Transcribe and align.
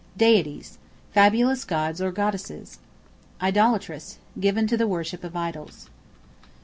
Deities, 0.17 0.79
fabulous 1.13 1.63
gods 1.63 2.01
or 2.01 2.11
goddesses. 2.11 2.79
Idolatrous, 3.39 4.17
given 4.39 4.65
to 4.65 4.75
the 4.75 4.87
worship 4.87 5.23
of 5.23 5.35
idols. 5.35 5.91